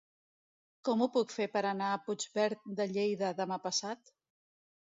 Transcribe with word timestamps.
Com 0.89 1.03
ho 1.03 1.07
puc 1.17 1.35
fer 1.39 1.47
per 1.57 1.63
anar 1.73 1.89
a 1.97 2.01
Puigverd 2.07 2.65
de 2.81 2.91
Lleida 2.95 3.33
demà 3.43 3.63
passat? 3.67 4.15